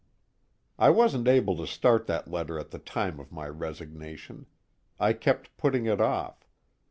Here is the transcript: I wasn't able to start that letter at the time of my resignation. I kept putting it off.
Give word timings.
I 0.79 0.89
wasn't 0.89 1.27
able 1.27 1.55
to 1.57 1.67
start 1.67 2.07
that 2.07 2.27
letter 2.27 2.57
at 2.57 2.71
the 2.71 2.79
time 2.79 3.19
of 3.19 3.31
my 3.31 3.47
resignation. 3.47 4.47
I 4.99 5.13
kept 5.13 5.55
putting 5.57 5.85
it 5.85 6.01
off. 6.01 6.49